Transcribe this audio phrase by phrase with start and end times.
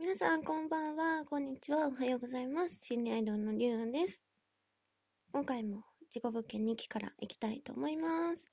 [0.00, 1.24] 皆さん、こんばんは。
[1.28, 1.88] こんにちは。
[1.88, 2.78] おはようございます。
[2.82, 4.22] 心理アイドルのりゅうんです。
[5.32, 8.44] 今回も自己物件日記からいきたいと思います。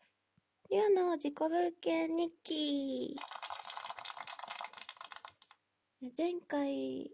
[0.72, 3.16] りゅうの自己物件日記。
[6.18, 7.12] 前回、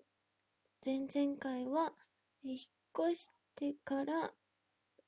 [0.85, 1.91] 前々回は、
[2.41, 4.31] 引っ越してから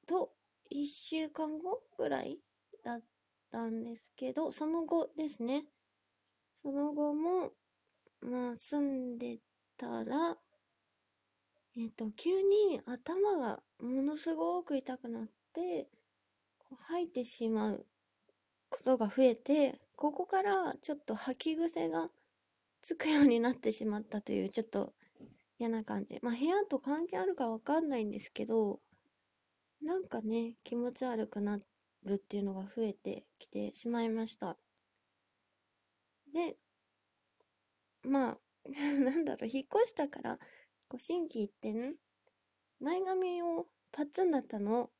[0.05, 0.31] と
[0.69, 2.39] 1週間後ぐらい
[2.83, 3.01] だっ
[3.49, 5.63] たんですけど、その後ですね。
[6.61, 7.53] その後も、
[8.23, 9.39] まあ、住んで
[9.77, 10.37] たら、
[11.75, 15.87] えっ、と、急に頭がものすごく痛くなって、
[16.59, 17.85] こう吐いてしまう
[18.69, 22.09] ことが増えて、ここからちょっと吐き癖が
[22.81, 24.93] つくようになってしまったという、ちょっと
[25.59, 26.19] 嫌な感じ。
[26.21, 28.79] まあ、部屋と関係あるかわかんないんですけど、
[29.81, 31.59] なんかね、気持ち悪くな
[32.05, 34.57] るっていうのが増えてきてしまいました。
[36.33, 36.55] で、
[38.03, 38.39] まあ、
[38.69, 40.37] なんだろう、引っ越したから、
[40.87, 41.95] こう心機一転、
[42.79, 44.91] 前髪をパッツンだったのを、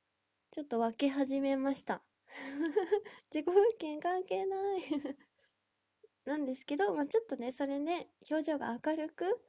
[0.52, 2.04] ちょっと分け始めました。
[3.34, 4.82] 自己物件関係ない
[6.26, 9.42] なんですけど、まあちょっとね、それで表情が明るく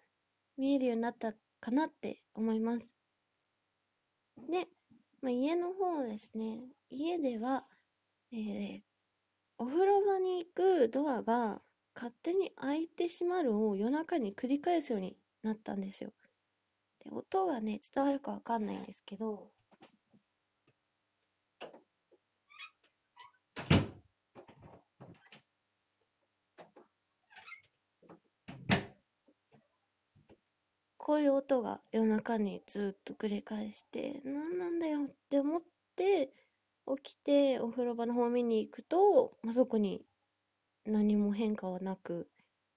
[0.57, 2.91] 見えるようになったかなって思います。
[4.37, 4.69] で、
[5.21, 7.67] まあ、家の方ですね、家では、
[8.33, 8.83] えー、
[9.59, 11.63] お風呂場に行くドアが
[11.95, 16.13] 勝手に開いてしまるを夜中に繰り返すようになったんですよ。
[17.05, 19.51] で音がね、伝わるかわかんないんですけど、
[30.97, 35.63] こういう音が夜中にずっと繰り返して、なんなんだよって思っ
[35.97, 36.33] て、
[37.03, 40.03] 起きてお風呂場の方見に行くと、まあ、そこに
[40.87, 42.29] 何も変化はなく、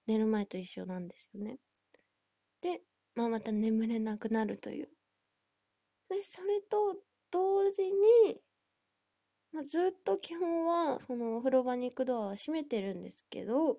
[0.06, 1.58] 寝る前と一緒なんですよね。
[2.62, 2.82] で、
[3.14, 4.88] まあ、また眠れなくなるという。
[6.08, 6.96] で、それと
[7.30, 8.40] 同時に、
[9.52, 13.78] まあ、ずっと基本は、そのお風呂場に行くドアは閉めてるんですけど、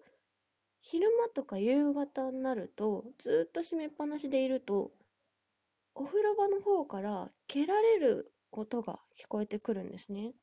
[0.81, 4.91] 昼間とか夕方になると、ずっと閉めっぱなしでいると、
[5.95, 10.33] お風呂場の方から蹴られる音が聞こえてくるんですね。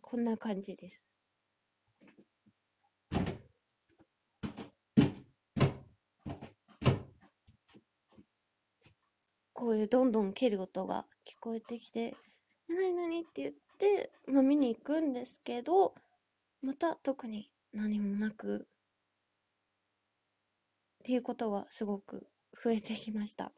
[0.00, 1.00] こんな感じです。
[9.74, 12.14] こういうどんどん蹴る音が聞こえてきて、
[12.68, 13.22] なになに？
[13.22, 15.96] って言って、まあ、見に行くんですけど、
[16.62, 18.68] また特に何もなく、
[21.00, 22.28] っていうことがすごく
[22.62, 23.50] 増えてきました。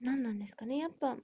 [0.00, 0.78] 何なんですかね？
[0.78, 1.16] やっぱ、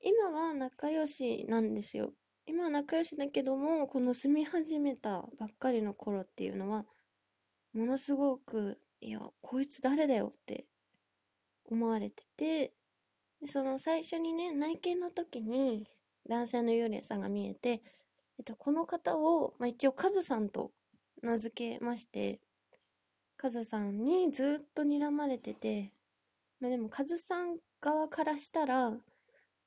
[0.00, 2.10] 今は仲良しなんですよ。
[2.46, 6.86] 今は仲良しだけども、この住み始めたばっかりの頃っていうのは、
[7.72, 10.66] ものすごく、いや、こいつ誰だよって
[11.66, 12.72] 思われてて、
[13.52, 15.86] その最初にね、内見の時に
[16.28, 17.82] 男性の幽霊さんが見えて、
[18.38, 20.70] えっと、この方を、まあ、一応カズさんと
[21.22, 22.40] 名付けまして、
[23.36, 25.92] カズさんにずっと睨まれてて、
[26.60, 28.92] まあ、でもカズさん側からしたら、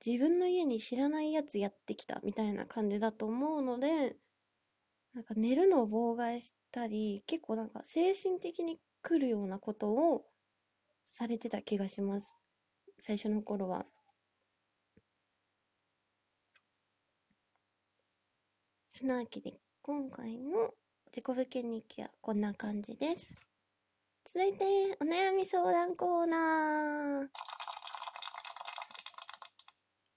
[0.05, 4.15] 自分の家に知らないやつやってきたみたいな感じだと思うので、
[5.13, 10.25] なんか寝るのを妨害したり、結構なんか精神的に来るようなことを
[11.17, 12.27] されてた気がします。
[13.01, 13.85] 最初の頃は。
[18.91, 20.73] そのわけで、今回の
[21.07, 23.27] 自己物件日記はこんな感じです。
[24.33, 24.65] 続いて、
[24.99, 27.27] お悩み相談コーナー。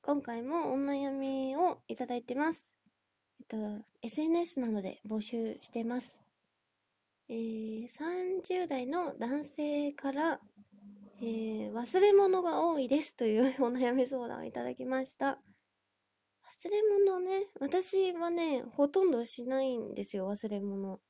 [0.03, 2.61] 今回もお悩みをいただいてます。
[3.41, 6.19] えっと、SNS などで募集してます。
[7.29, 10.41] えー、30代の男性から、
[11.21, 15.41] えー、忘れ物が多いですというお悩み相談をいただきました。
[16.63, 21.01] 忘れ物ね、私はね、ほとんどしないんですよ、忘れ物。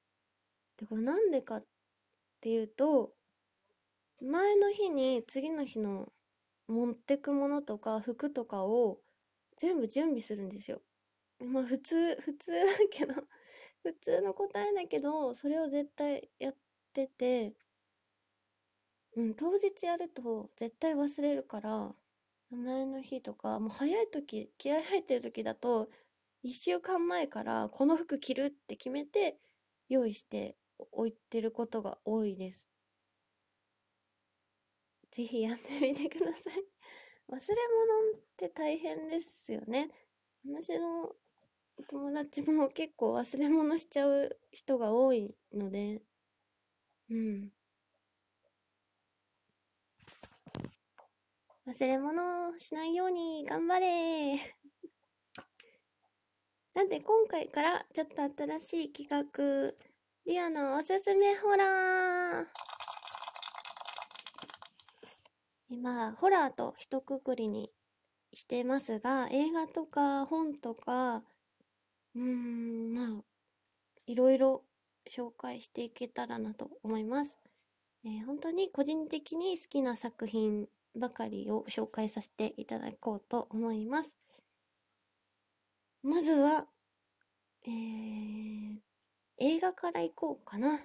[0.79, 1.65] で、これなんでかっ
[2.41, 3.13] ていうと、
[4.23, 6.11] 前の日に次の日の
[6.69, 8.99] 持ってくものとか服とかを
[9.59, 10.81] 全部準備するんですよ。
[11.41, 12.57] まあ普通、普通だ
[12.91, 13.15] けど、
[13.83, 16.55] 普通の答えだけど、それを絶対やっ
[16.95, 17.53] てて、
[19.19, 21.95] うん、当日やると絶対忘れるから、
[22.51, 25.91] 前の日とか、もう早い時、気合入ってる時だと、
[26.43, 29.39] 一週間前からこの服着るって決めて
[29.91, 30.57] 用意して
[30.93, 32.67] 置いてることが多いです。
[35.13, 36.65] ぜひやってみてください。
[37.29, 37.57] 忘れ
[38.11, 39.91] 物って大変ですよね。
[40.45, 41.15] 私の
[41.89, 46.03] 友達も結構忘れ物しちゃう人が多いので、
[47.11, 47.51] うん。
[51.69, 54.37] 忘れ物しないように頑張れ
[56.73, 59.75] なんで今回からちょっと新しい企画、
[60.25, 62.47] リアのおすすめホラー
[65.69, 67.71] 今、ホラーと一括りに
[68.33, 71.23] してますが、映画とか本とか、
[72.15, 73.25] うーん、まあ、
[74.07, 74.65] いろいろ
[75.07, 77.37] 紹介していけたらなと思います。
[78.05, 84.15] えー、本当に個人的に好きな作品ばかりを紹介させていただこうと思います。
[86.03, 86.67] まずは、
[87.67, 88.79] えー、
[89.39, 90.81] 映画から行こうかな。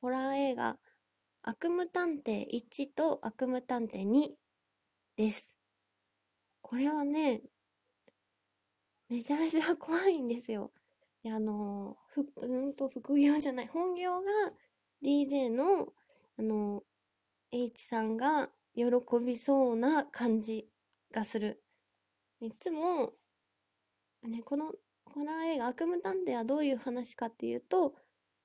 [0.00, 0.76] ホラー映画、
[1.42, 4.28] 悪夢探偵1と悪夢探偵2
[5.16, 5.54] です。
[6.60, 7.42] これはね、
[9.08, 10.70] めちゃめちゃ怖いんですよ。
[11.24, 14.30] あの、ふ、うんと、副業じゃない、本業が
[15.02, 15.92] DJ の、
[16.38, 16.82] あの、
[17.50, 18.84] H さんが喜
[19.24, 20.68] びそうな感じ
[21.12, 21.60] がする。
[22.40, 23.12] いつも、
[24.22, 24.72] ね、この
[25.04, 27.96] ホラー映画悪夢探偵はどういう話かっていうと、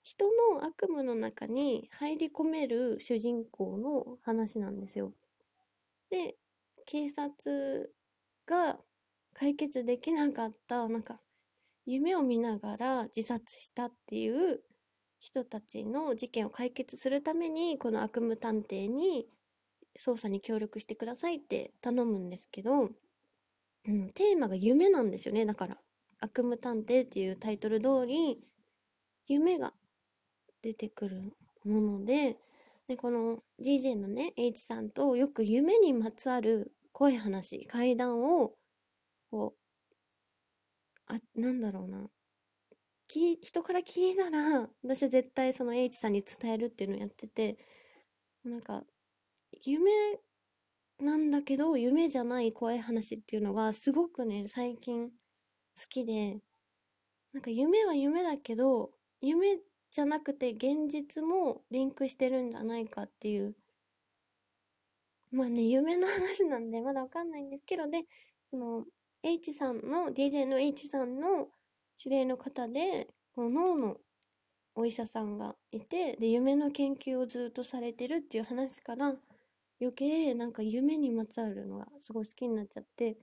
[0.02, 5.14] 人の悪夢の中に入り込める主人公の話なんですよ。
[6.10, 6.36] で、
[6.88, 7.94] 警察
[8.48, 8.80] が
[9.36, 11.20] 解決できなかった、なんか、
[11.86, 14.64] 夢を見ながら自殺したっていう
[15.20, 19.28] 人たちの事件を解決するために、この悪夢探偵に
[20.00, 22.90] 捜査に協力してくださいって頼むんですけど、
[23.86, 25.78] うん、テーマが夢なんですよね、だから。
[26.20, 28.40] 悪夢探偵っていうタイトル通り、
[29.28, 29.74] 夢が
[30.62, 31.34] 出てくる
[31.66, 32.38] もので、
[32.88, 38.54] で、この DJ のね、H さんとよく夢にまつわる怖い話、怪談を、
[39.32, 39.64] こう、
[41.08, 42.10] あ、なんだろうな。
[43.08, 47.58] き、人から聞いたら、私は絶対その H さんに伝えるっていうのをやってて、
[48.44, 48.84] なんか、
[49.66, 49.92] 夢
[51.00, 55.14] なんだけど、夢じゃない怖い話っていうのが、すごくね、最近好
[55.90, 56.40] きで、
[57.34, 59.60] なんか夢は夢だけど、夢
[59.92, 63.56] じゃなくて現実もリンクしてるんじゃないかっていう。
[65.32, 68.04] まあね、夢の話なんでまだわかんないんですけど、で、
[68.52, 68.86] その、
[69.24, 71.48] H さんの、DJ の H さんの
[72.04, 73.98] 指令の方で、この脳の
[74.76, 79.16] お医者さんがいて、で、夢の研究をずっとされてるっていう話から、
[79.84, 83.18] 余計なんか夢にまつわるのがすごい好きになっちゃって、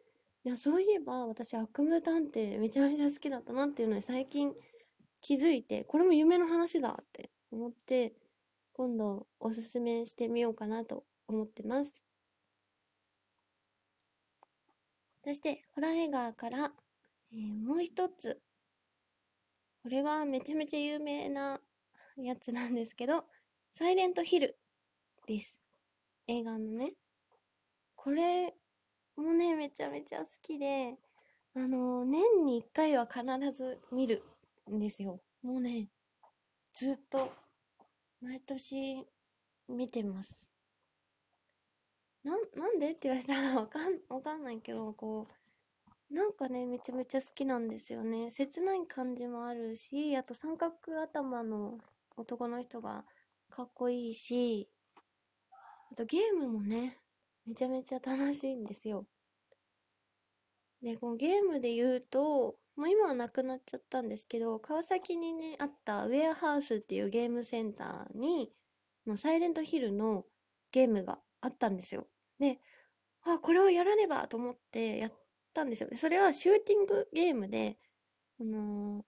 [0.44, 4.52] いや、そういえば私悪夢探偵めちゃめちゃ好きだったなっていうのに最近
[5.22, 8.12] 気づいて、これも夢の話だって思って、
[8.74, 11.90] 今度おすすめしてみようかなと思ってます。
[15.24, 16.72] そして、ホラー映画から、
[17.32, 18.40] えー、もう一つ。
[19.82, 21.60] これはめちゃめちゃ有名な
[22.16, 23.24] やつなんですけど、
[23.78, 24.58] サイレントヒル
[25.26, 25.59] です。
[26.30, 26.92] 映画のね。
[27.96, 28.54] これ
[29.16, 30.94] もね、めちゃめちゃ好きで、
[31.56, 34.22] あの、年に1回は必ず見る
[34.70, 35.20] んですよ。
[35.42, 35.88] もうね、
[36.72, 37.32] ずっと、
[38.20, 39.04] 毎年
[39.68, 40.46] 見てます。
[42.22, 45.26] な、なんでって言われたら わかん、わかんないけど、こ
[46.10, 48.30] う、なんかね、めちゃめちゃ好きなんですよね。
[48.30, 51.80] 切ない感じもあるし、あと三角頭の
[52.16, 53.04] 男の人が
[53.48, 54.68] かっこいいし、
[55.90, 56.98] あとゲームもね、
[57.46, 59.06] めちゃめちゃ楽しいんですよ。
[60.82, 68.50] で、このゲームで言うと、もう今はなくなっちゃったんですけど、川崎にね、あったウェアハウスっていうゲームセンターに、
[69.04, 70.24] もうサイレントヒルの
[70.72, 72.06] ゲームがあったんですよ。
[72.38, 72.58] で、
[73.22, 75.12] あ、これをやらねばと思ってやっ
[75.52, 75.90] たんですよ。
[75.98, 77.76] それはシューティングゲームで、
[78.40, 79.02] あのー、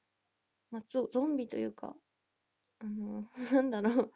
[0.73, 1.95] まあ、ゾンビというか、
[2.81, 4.13] あのー、 なんだろう、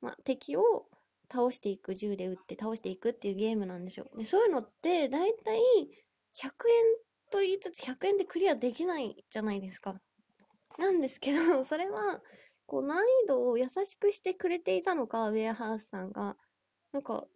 [0.00, 0.88] まあ、敵を
[1.30, 4.06] 倒していく、銃で撃って倒していくっていうゲームなんですよ。
[4.16, 5.60] で、そういうのって、だいたい
[6.34, 6.52] 100円
[7.30, 10.00] と言いつつ100円でクリアできないじゃないですか。
[10.78, 12.22] なんですけど、 それは、
[12.66, 16.36] こう難易度を優しくしてくれていたのか、ウェアハウスさんが。
[16.92, 17.26] なんか、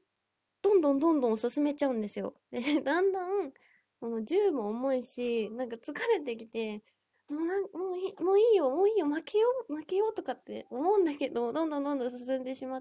[0.63, 2.35] どんどんどんどん進めちゃうんですよ。
[2.51, 3.53] で、 だんだん、
[4.01, 6.83] この銃も重いし、なんか疲れてきて、
[7.29, 12.79] もうなんもういいもういいよ、もういいよ、負けよう、負けようとかって思うんだけど、どんどんどんどん進んでしま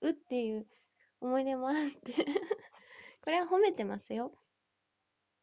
[0.00, 0.66] うっていう
[1.20, 2.12] 思い出もあって
[3.22, 4.32] これは褒めてますよ。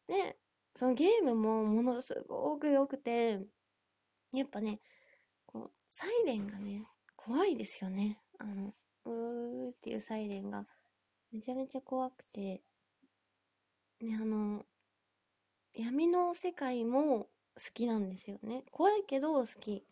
[0.07, 0.37] で、
[0.75, 3.39] そのゲームもものすごく良くて、
[4.33, 4.79] やっぱね、
[5.45, 8.19] こう、サイレンがね、怖いですよね。
[8.37, 8.73] あの、
[9.05, 10.67] うーっていうサイレンが、
[11.31, 12.61] めちゃめちゃ怖くて、
[14.01, 14.65] ね、あの、
[15.73, 18.63] 闇の世界も好きなんですよね。
[18.71, 19.85] 怖いけど好き。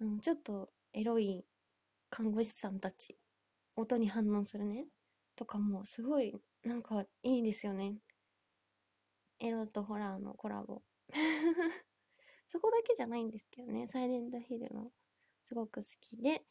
[0.00, 1.44] うん、ちょっとエロい
[2.10, 3.16] 看護師さんたち、
[3.76, 4.86] 音に反応するね。
[5.36, 7.94] とかもすごいなんかいいですよね。
[9.40, 10.82] エロとホラーのコラボ。
[12.48, 14.92] そこだけじゃないんですけどね、サイレントヒルも
[15.44, 16.44] すごく好きで、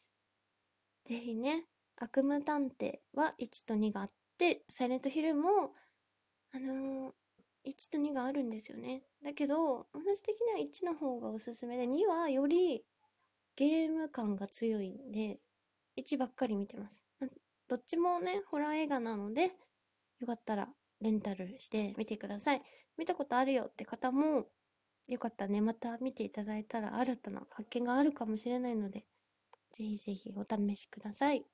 [1.06, 1.66] ぜひね、
[1.96, 5.74] 悪夢探偵は1と2があって、サイレントヒルも、
[6.52, 9.02] あのー、1と2があるんですよね。
[9.22, 12.84] だけど、私的には1の方がおすすめで、2はより
[13.56, 15.40] ゲーム感が強いんで、
[15.96, 17.03] 1ばっかり見てます。
[17.68, 19.52] どっちもね、ホラー映画なので、
[20.20, 20.68] よかったら
[21.00, 22.62] レンタルしてみてください。
[22.96, 24.46] 見たことあるよって方も、
[25.06, 29.04] よかったらね、また見ていただいたら新たな発見があるかもしれないので、
[29.72, 31.44] ぜひぜひお試しください。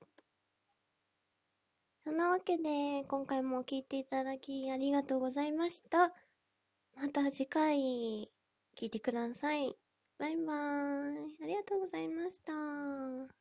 [2.05, 6.13] そんなわけで、今回も聴いていただきありがとうございました。
[6.97, 8.31] また次回、
[8.77, 9.77] 聴いてください。
[10.19, 11.37] バイバーイ。
[11.43, 13.40] ありがとうございました。